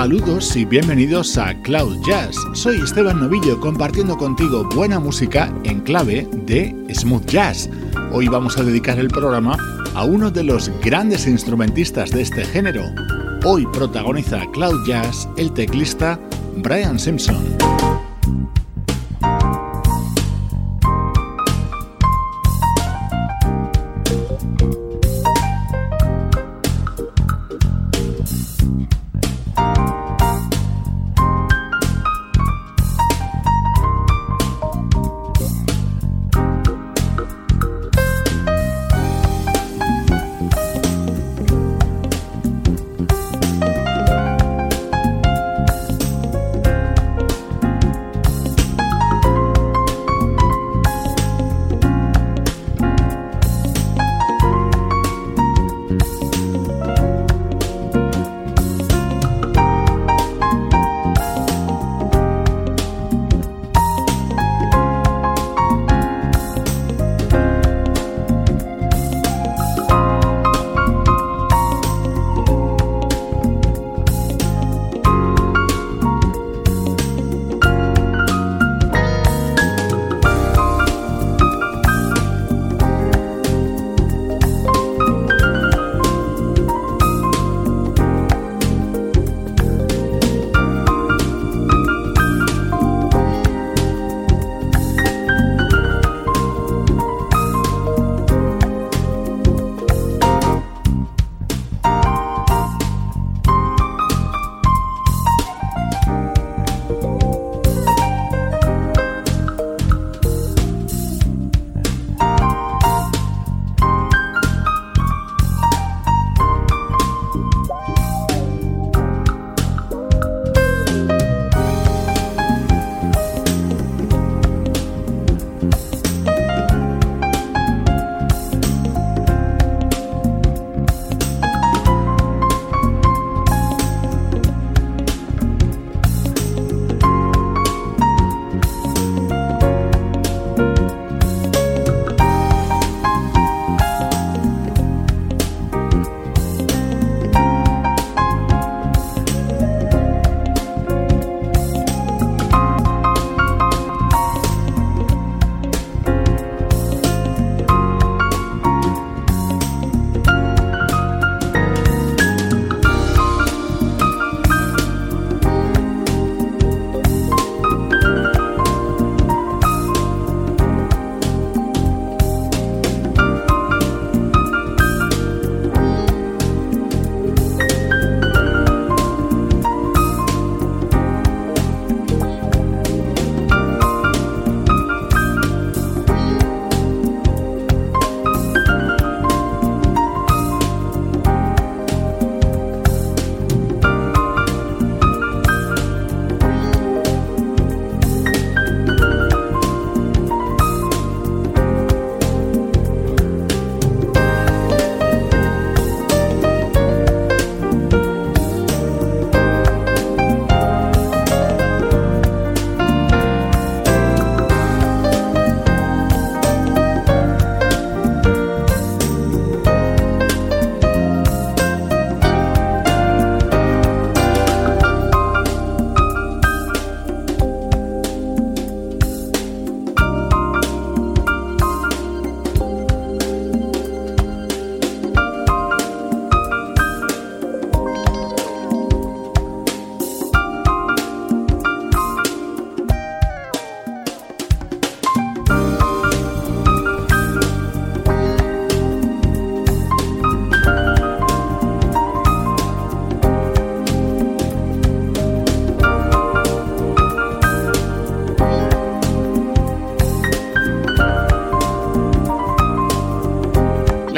[0.00, 2.34] Saludos y bienvenidos a Cloud Jazz.
[2.54, 7.68] Soy Esteban Novillo compartiendo contigo buena música en clave de smooth jazz.
[8.10, 9.58] Hoy vamos a dedicar el programa
[9.94, 12.82] a uno de los grandes instrumentistas de este género.
[13.44, 16.18] Hoy protagoniza Cloud Jazz el teclista
[16.56, 17.89] Brian Simpson.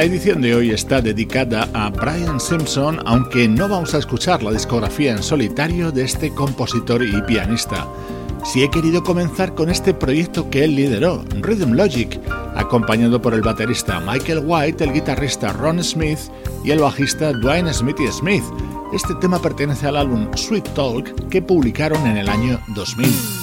[0.02, 4.50] La edición de hoy está dedicada a Brian Simpson, aunque no vamos a escuchar la
[4.50, 7.86] discografía en solitario de este compositor y pianista.
[8.44, 12.20] si he querido comenzar con este proyecto que él lideró, Rhythm Logic,
[12.56, 16.18] acompañado por el baterista Michael White, el guitarrista Ron Smith
[16.64, 18.42] y el bajista Dwayne Smithy Smith.
[18.92, 23.41] Este tema pertenece al álbum Sweet Talk que publicaron en el año 2000.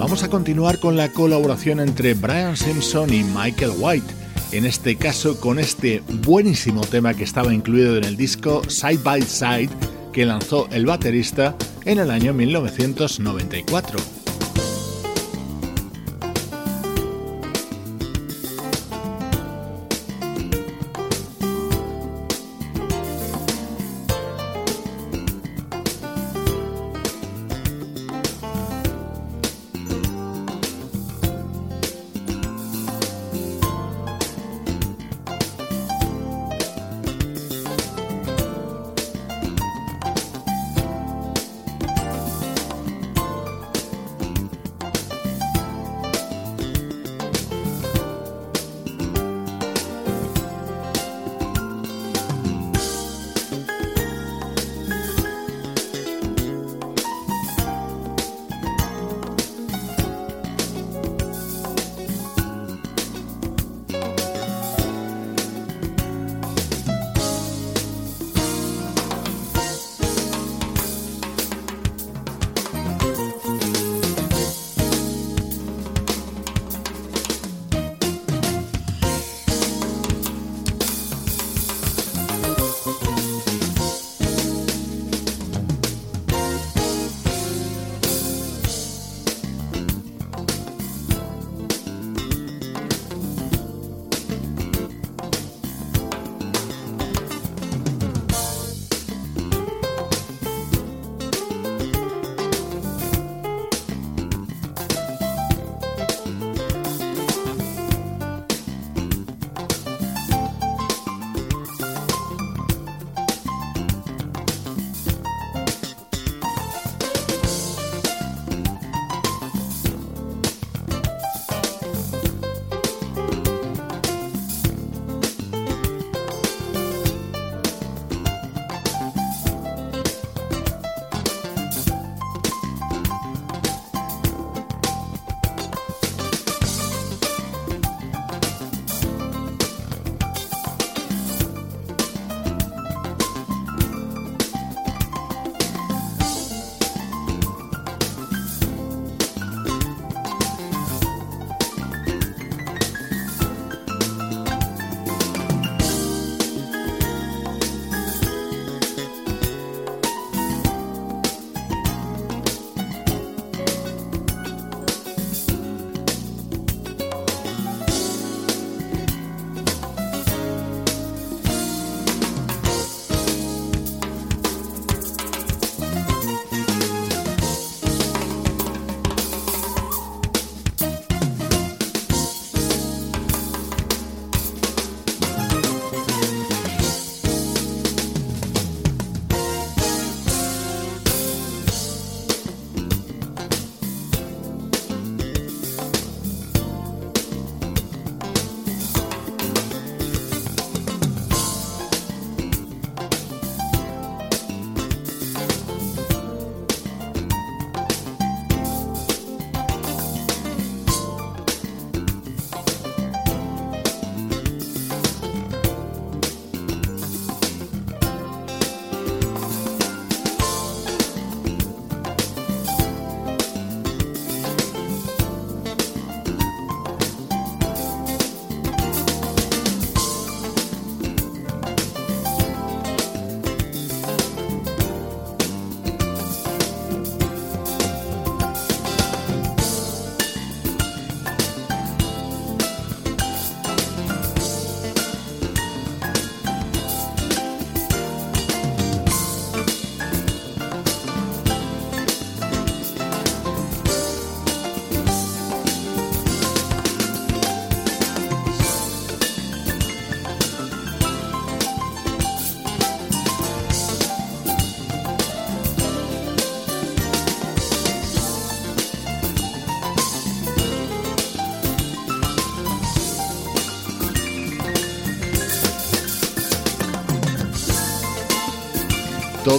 [0.00, 4.14] Vamos a continuar con la colaboración entre Brian Simpson y Michael White,
[4.50, 9.20] en este caso con este buenísimo tema que estaba incluido en el disco Side by
[9.20, 9.68] Side
[10.14, 11.54] que lanzó el baterista
[11.84, 14.19] en el año 1994.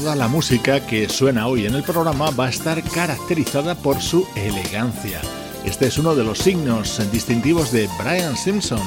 [0.02, 4.28] Toda la música que suena hoy en el programa va a estar caracterizada por su
[4.36, 5.22] elegancia.
[5.64, 8.82] Este es uno de los signos distintivos de Brian Simpson,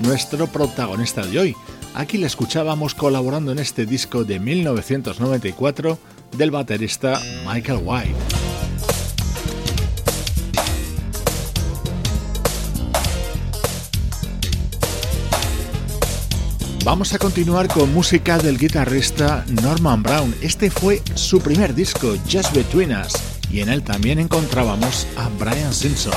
[0.00, 1.56] nuestro protagonista de hoy.
[1.94, 5.98] Aquí le escuchábamos colaborando en este disco de 1994
[6.36, 8.37] del baterista Michael White.
[16.88, 20.34] Vamos a continuar con música del guitarrista Norman Brown.
[20.40, 23.12] Este fue su primer disco, Just Between Us,
[23.50, 26.14] y en él también encontrábamos a Brian Simpson.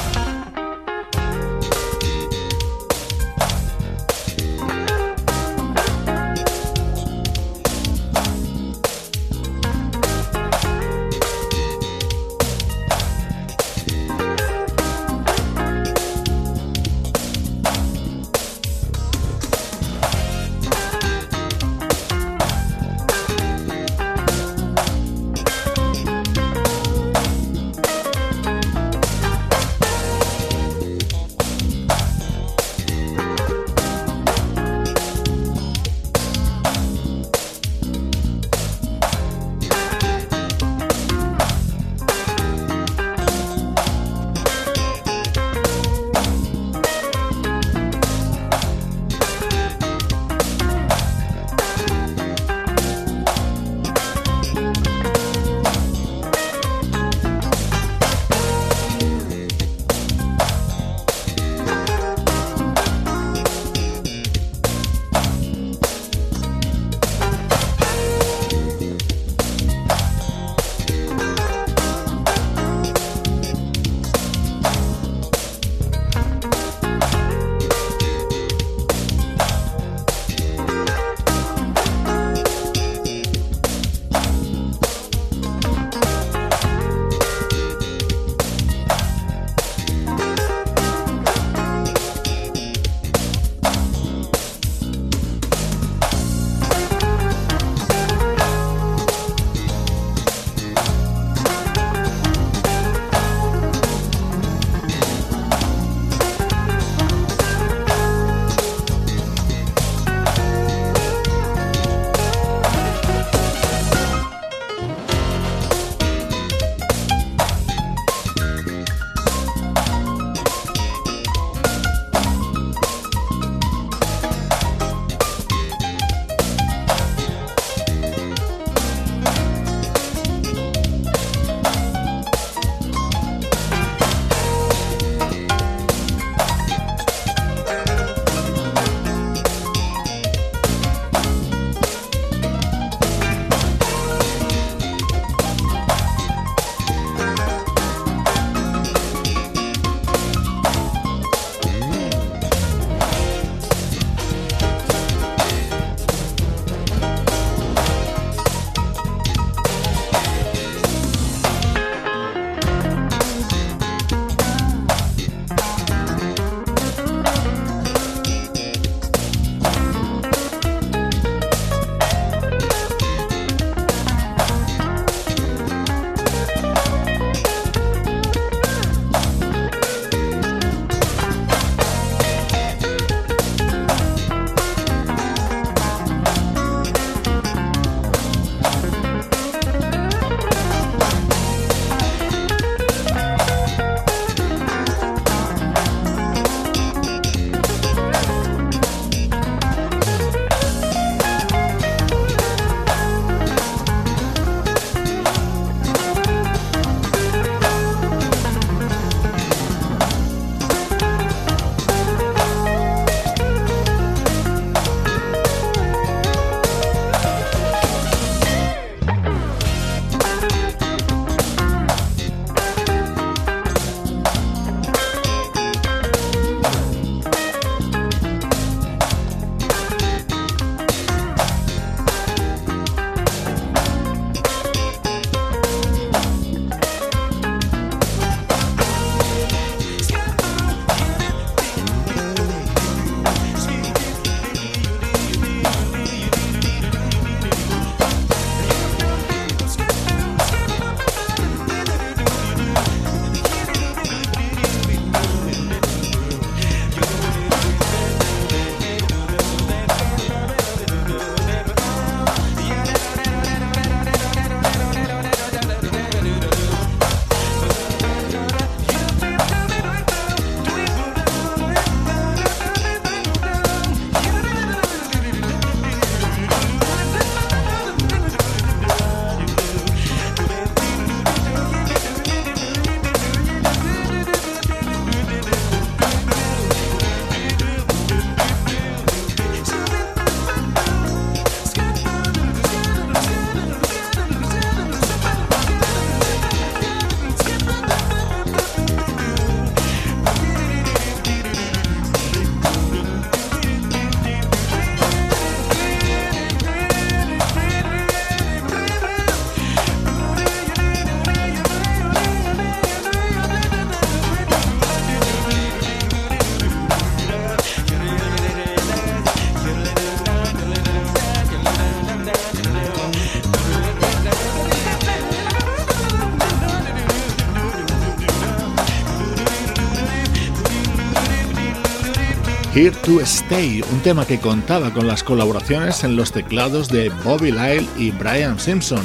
[332.74, 337.52] Here to Stay, un tema que contaba con las colaboraciones en los teclados de Bobby
[337.52, 339.02] Lyle y Brian Simpson.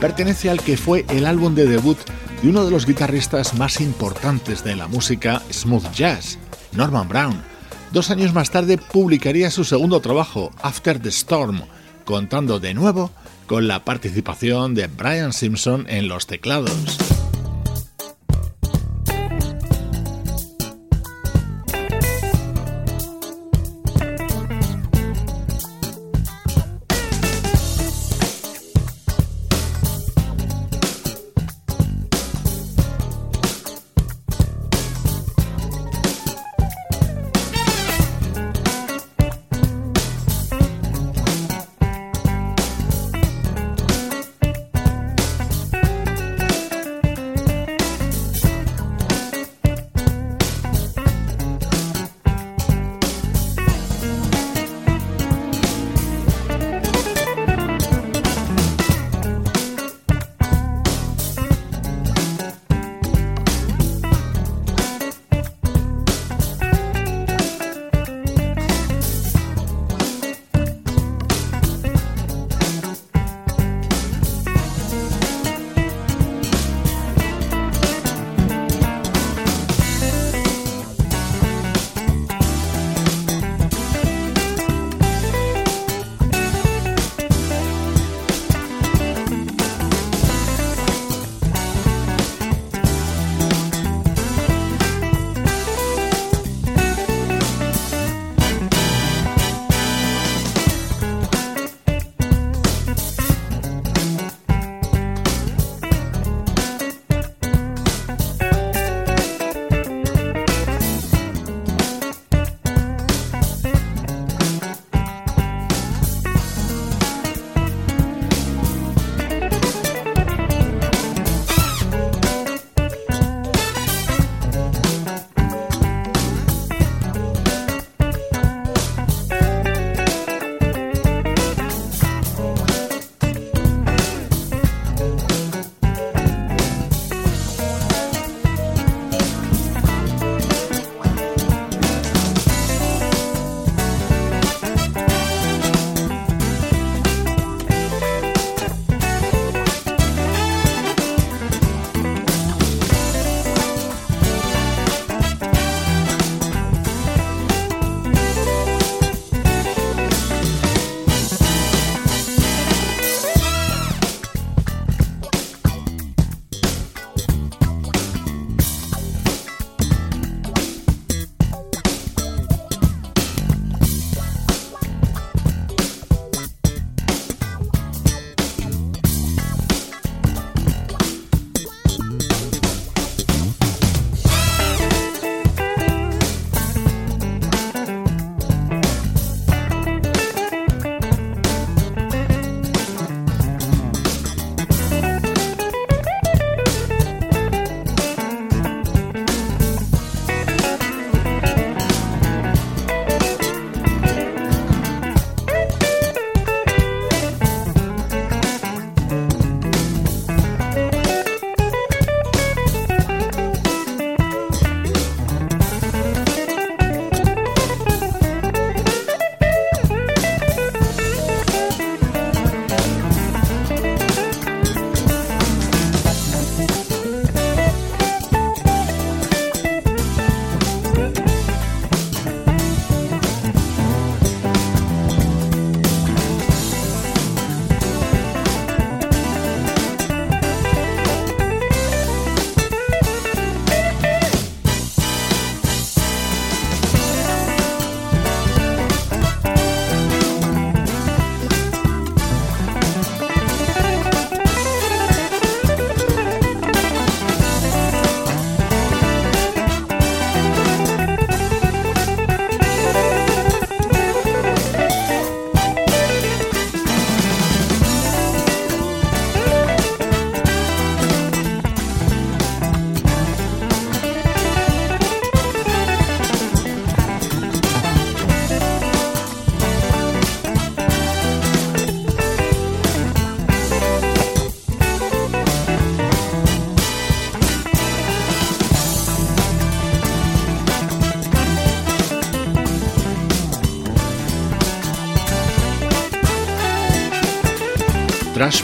[0.00, 1.96] Pertenece al que fue el álbum de debut
[2.42, 6.40] de uno de los guitarristas más importantes de la música smooth jazz,
[6.72, 7.40] Norman Brown.
[7.92, 11.62] Dos años más tarde publicaría su segundo trabajo, After the Storm,
[12.04, 13.12] contando de nuevo
[13.46, 17.03] con la participación de Brian Simpson en los teclados.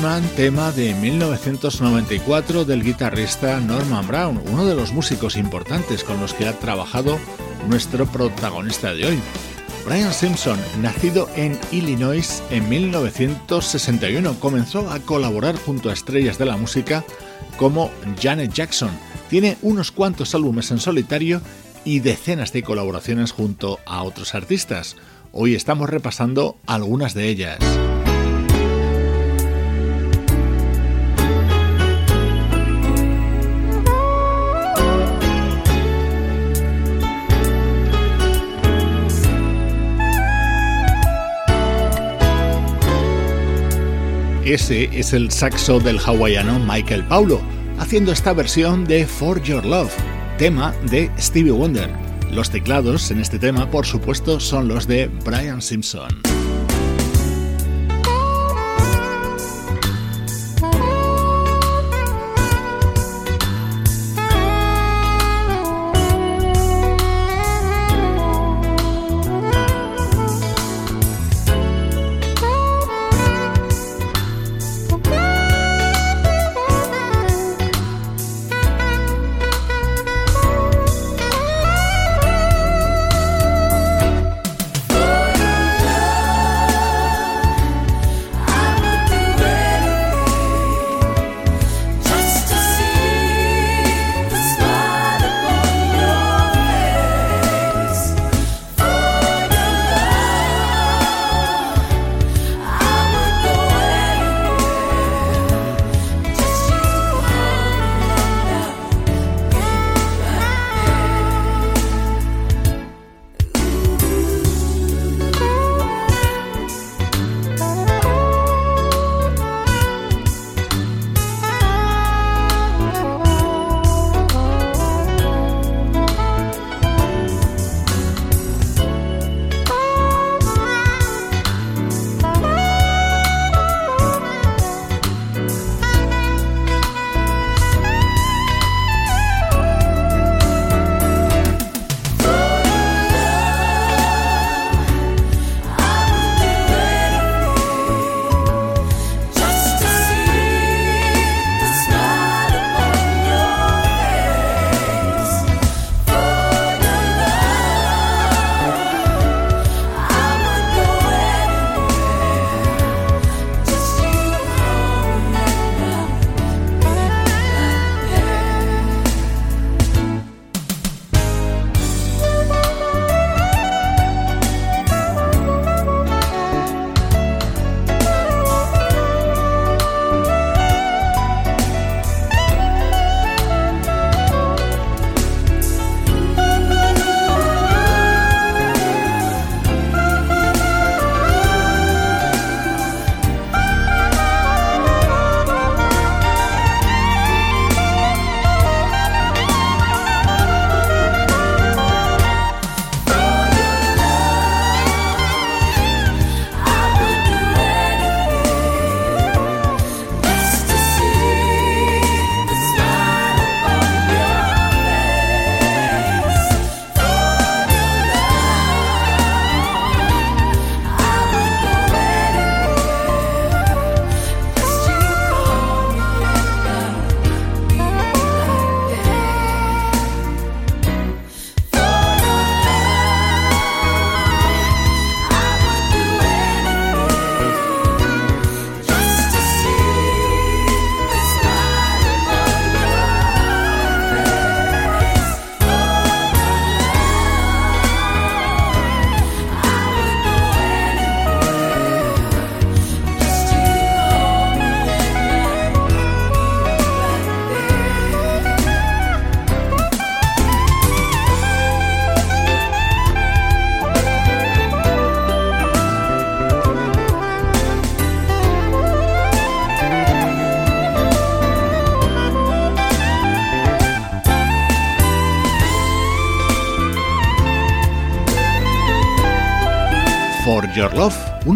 [0.00, 6.32] Trashman, tema de 1994 del guitarrista Norman Brown, uno de los músicos importantes con los
[6.32, 7.18] que ha trabajado
[7.68, 9.18] nuestro protagonista de hoy.
[9.84, 16.56] Brian Simpson, nacido en Illinois en 1961, comenzó a colaborar junto a estrellas de la
[16.56, 17.04] música
[17.58, 18.90] como Janet Jackson.
[19.28, 21.42] Tiene unos cuantos álbumes en solitario
[21.84, 24.96] y decenas de colaboraciones junto a otros artistas.
[25.32, 27.89] Hoy estamos repasando algunas de ellas.
[44.44, 47.42] Ese es el saxo del hawaiano Michael Paulo,
[47.78, 49.92] haciendo esta versión de For Your Love,
[50.38, 51.90] tema de Stevie Wonder.
[52.32, 56.08] Los teclados en este tema, por supuesto, son los de Brian Simpson.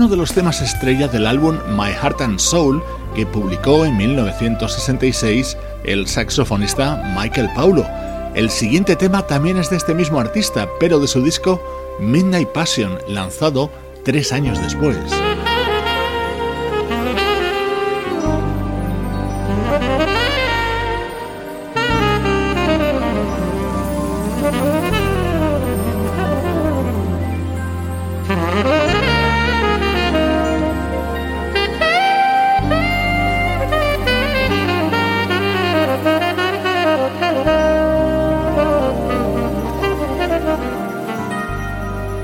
[0.04, 2.82] Uno de los temas estrella del álbum My Heart and Soul
[3.16, 7.86] que publicó en 1966 el saxofonista Michael Paulo.
[8.34, 11.58] El siguiente tema también es de este mismo artista, pero de su disco
[12.00, 13.70] Midnight Passion, lanzado
[14.04, 14.98] tres años después.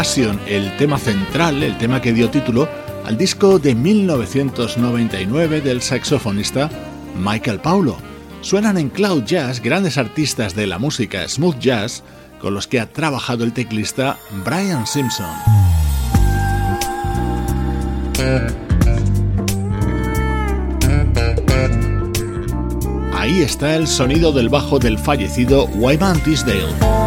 [0.00, 2.66] El tema central, el tema que dio título
[3.04, 6.70] al disco de 1999 del saxofonista
[7.22, 7.98] Michael Paulo.
[8.40, 12.02] Suenan en Cloud Jazz grandes artistas de la música smooth jazz
[12.40, 15.28] con los que ha trabajado el teclista Brian Simpson.
[23.12, 26.99] Ahí está el sonido del bajo del fallecido Wyman Tisdale.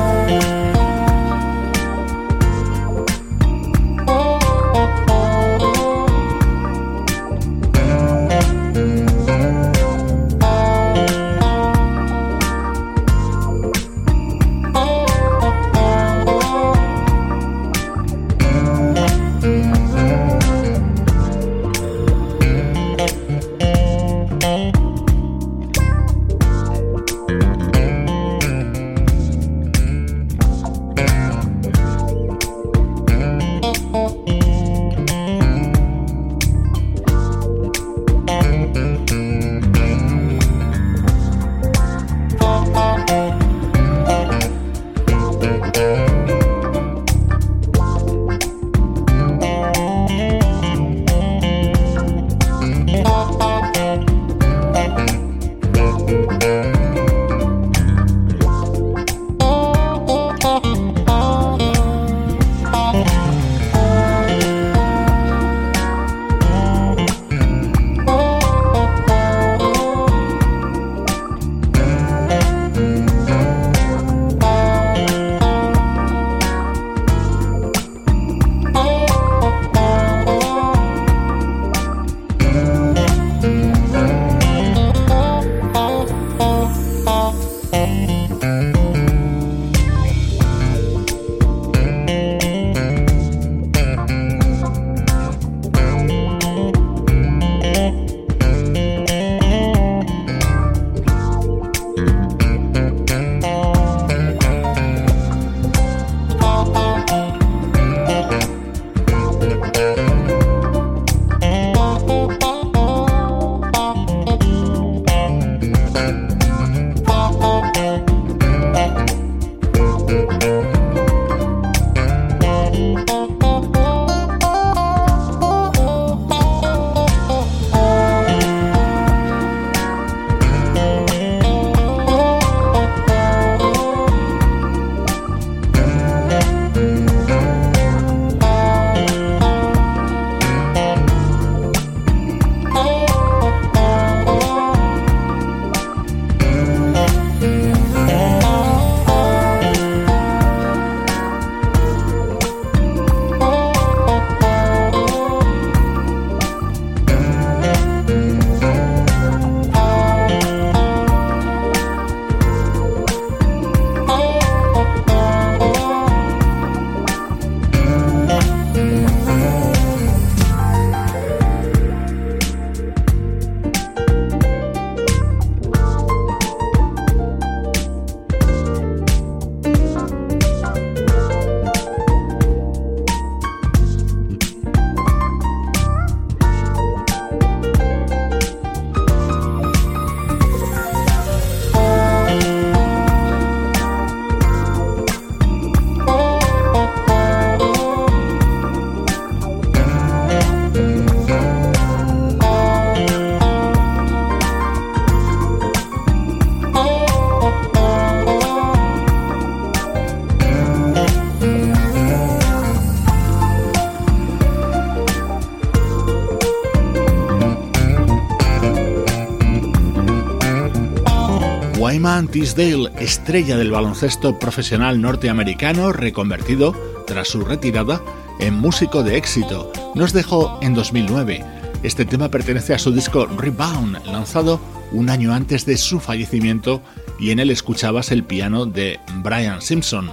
[222.23, 226.73] Lyman Tisdale, estrella del baloncesto profesional norteamericano, reconvertido,
[227.05, 228.01] tras su retirada,
[228.39, 229.71] en músico de éxito.
[229.93, 231.43] Nos dejó en 2009.
[231.83, 234.61] Este tema pertenece a su disco Rebound, lanzado
[234.91, 236.81] un año antes de su fallecimiento,
[237.19, 240.09] y en él escuchabas el piano de Brian Simpson.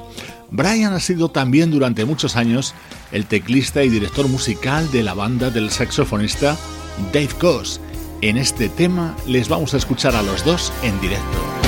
[0.51, 2.75] Brian ha sido también durante muchos años
[3.13, 6.57] el teclista y director musical de la banda del saxofonista
[7.13, 7.81] Dave Coase.
[8.21, 11.60] En este tema les vamos a escuchar a los dos en directo.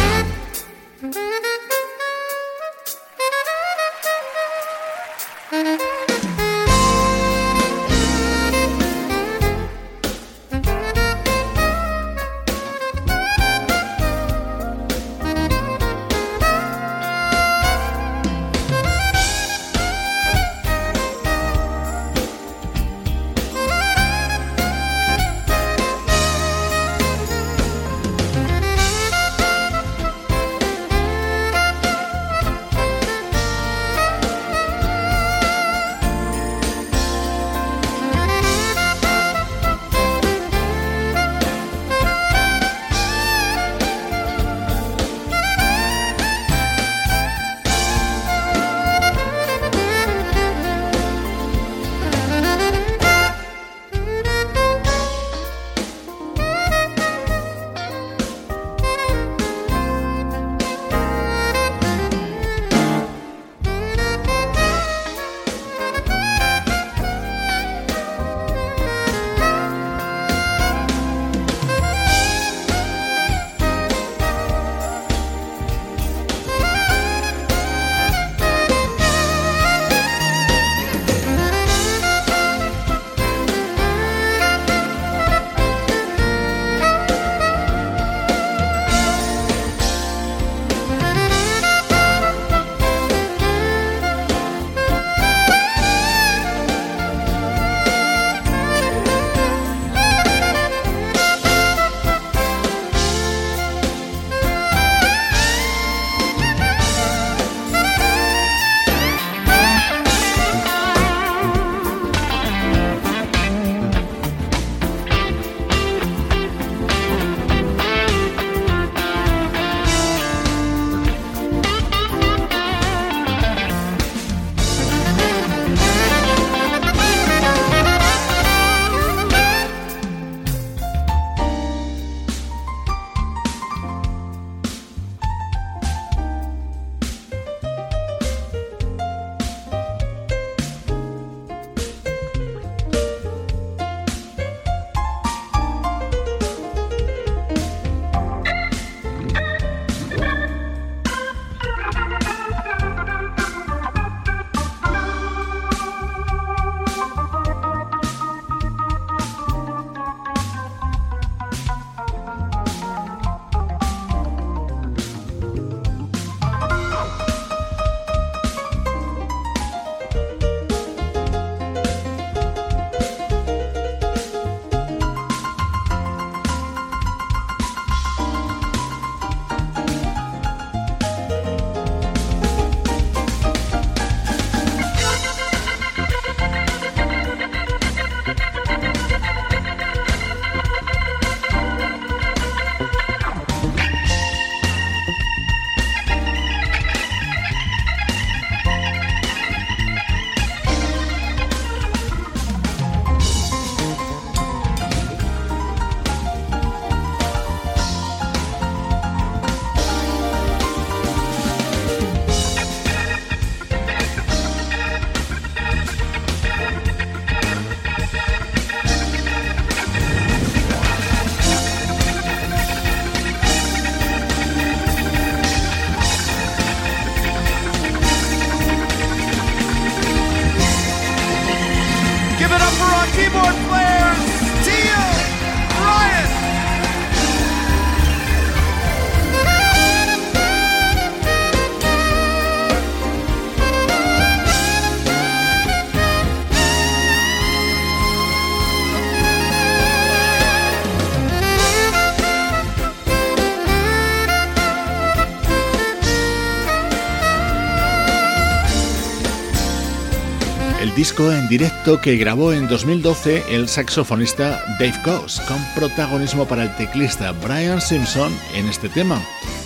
[261.19, 267.33] En directo que grabó en 2012 el saxofonista Dave Coase, con protagonismo para el teclista
[267.33, 269.21] Brian Simpson en este tema.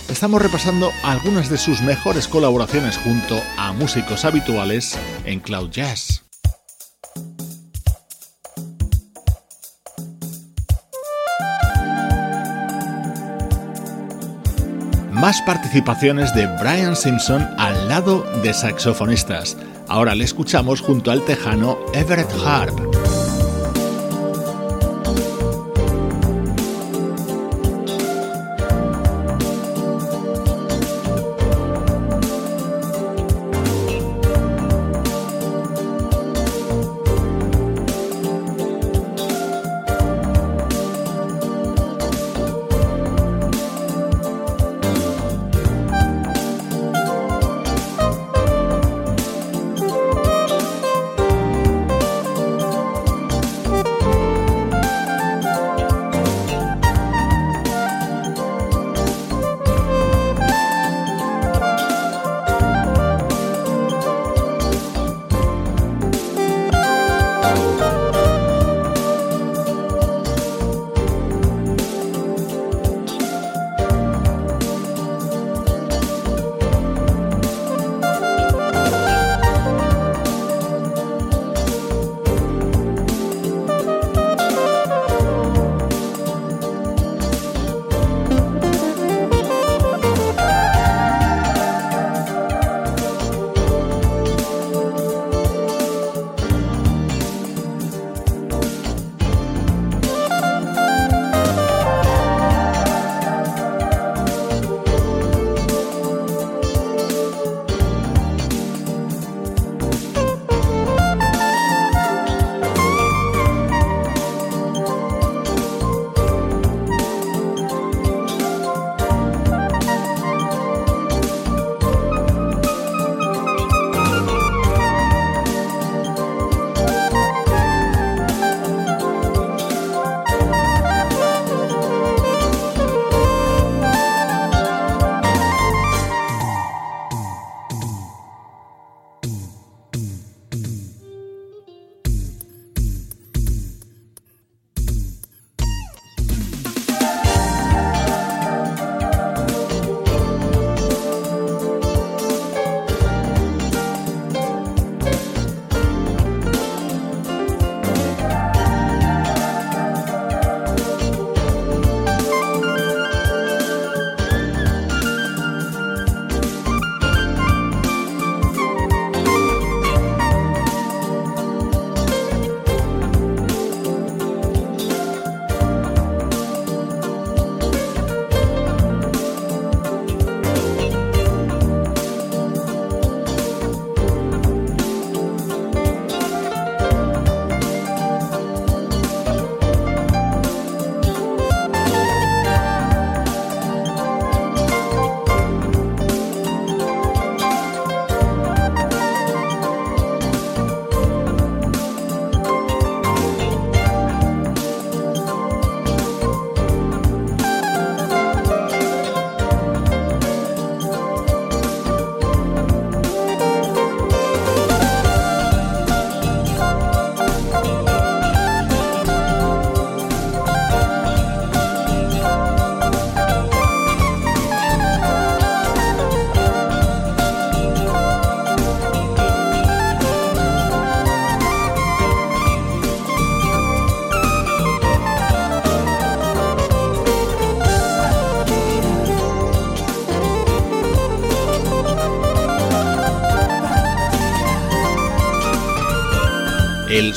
[0.09, 6.23] estamos repasando algunas de sus mejores colaboraciones junto a músicos habituales en Cloud Jazz.
[15.11, 19.57] Más participaciones de Brian Simpson al lado de saxofonistas.
[19.87, 22.96] Ahora le escuchamos junto al tejano Everett Harp.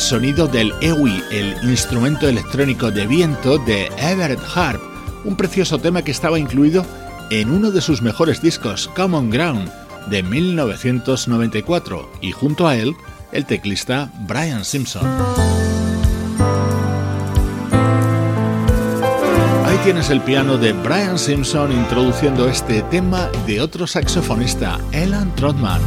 [0.01, 4.81] Sonido del EWI, el instrumento electrónico de viento de Everett Harp,
[5.25, 6.85] un precioso tema que estaba incluido
[7.31, 9.71] en uno de sus mejores discos, Common Ground,
[10.09, 12.95] de 1994, y junto a él,
[13.31, 15.07] el teclista Brian Simpson.
[19.67, 25.81] Ahí tienes el piano de Brian Simpson introduciendo este tema de otro saxofonista, Elan Trotman.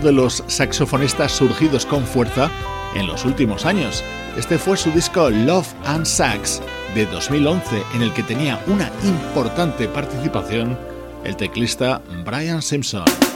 [0.00, 2.50] De los saxofonistas surgidos con fuerza
[2.94, 4.04] en los últimos años.
[4.36, 6.60] Este fue su disco Love and Sax
[6.94, 10.78] de 2011, en el que tenía una importante participación
[11.24, 13.27] el teclista Brian Simpson.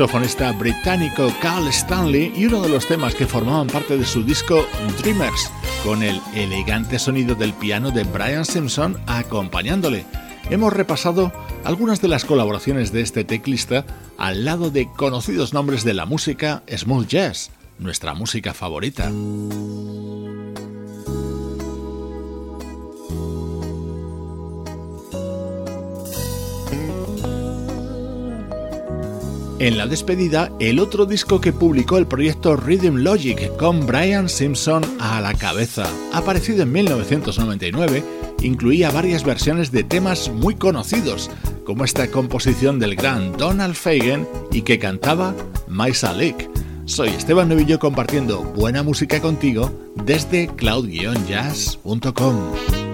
[0.00, 4.66] Saxofonista británico Carl Stanley y uno de los temas que formaban parte de su disco
[4.98, 5.52] Dreamers,
[5.84, 10.06] con el elegante sonido del piano de Brian Simpson acompañándole.
[10.48, 11.30] Hemos repasado
[11.64, 13.84] algunas de las colaboraciones de este teclista
[14.16, 19.10] al lado de conocidos nombres de la música smooth jazz, nuestra música favorita.
[29.60, 34.82] En la despedida, el otro disco que publicó el proyecto Rhythm Logic con Brian Simpson
[34.98, 35.84] a la cabeza,
[36.14, 38.02] aparecido en 1999,
[38.40, 41.30] incluía varias versiones de temas muy conocidos,
[41.66, 45.34] como esta composición del gran Donald Fagen y que cantaba
[45.68, 46.48] Maisa Lake.
[46.86, 49.70] Soy Esteban Novillo compartiendo buena música contigo
[50.06, 52.89] desde cloud-jazz.com.